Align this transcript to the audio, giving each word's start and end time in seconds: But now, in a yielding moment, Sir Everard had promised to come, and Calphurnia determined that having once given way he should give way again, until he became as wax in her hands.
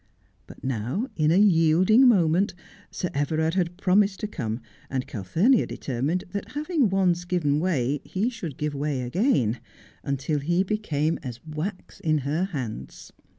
But 0.47 0.63
now, 0.63 1.09
in 1.15 1.29
a 1.29 1.37
yielding 1.37 2.07
moment, 2.07 2.55
Sir 2.89 3.11
Everard 3.13 3.53
had 3.53 3.77
promised 3.77 4.19
to 4.21 4.27
come, 4.27 4.59
and 4.89 5.05
Calphurnia 5.05 5.67
determined 5.67 6.23
that 6.31 6.53
having 6.53 6.89
once 6.89 7.23
given 7.23 7.59
way 7.59 8.01
he 8.03 8.27
should 8.27 8.57
give 8.57 8.73
way 8.73 9.01
again, 9.03 9.59
until 10.01 10.39
he 10.39 10.63
became 10.63 11.19
as 11.21 11.39
wax 11.45 11.99
in 11.99 12.17
her 12.25 12.45
hands. 12.45 13.13